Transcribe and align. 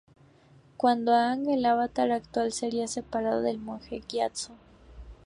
Cuando 0.77 1.13
Aang, 1.13 1.47
el 1.47 1.63
Avatar 1.63 2.09
actual, 2.09 2.53
sería 2.53 2.87
separado 2.87 3.43
del 3.43 3.59
monje 3.59 4.01
Gyatso. 4.09 4.53